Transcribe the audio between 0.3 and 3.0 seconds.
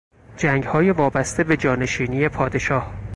جنگهای وابسته به جانشینی پادشاه